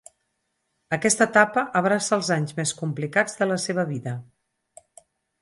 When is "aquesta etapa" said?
0.95-1.63